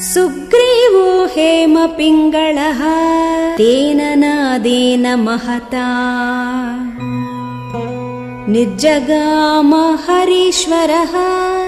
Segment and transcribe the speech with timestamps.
[0.00, 2.80] सुग्रीवो हेमपिङ्गळः
[3.56, 5.86] तेन नादेन महता।
[8.48, 11.59] निर्जगाम हरीश्वरः।